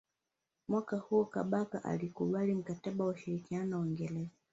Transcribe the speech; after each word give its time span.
Mwaka 0.67 0.97
huo 0.97 1.25
Kabaka 1.25 1.83
alikubali 1.83 2.53
mkataba 2.53 3.05
wa 3.05 3.11
ushirikiano 3.11 3.67
na 3.69 3.79
Uingereza 3.79 4.29